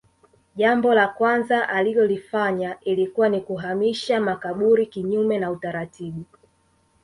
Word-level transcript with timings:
Jambo 0.55 0.93
la 0.93 1.07
kwanza 1.07 1.69
alilolifanya 1.69 2.79
ilikuwa 2.79 3.29
ni 3.29 3.41
kuhamisha 3.41 4.19
makaburi 4.19 4.85
kinyume 4.85 5.37
na 5.39 5.51
utaratibu 5.51 6.25